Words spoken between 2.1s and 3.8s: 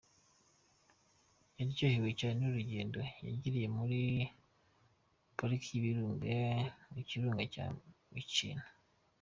cyane n’urugendo yagiriye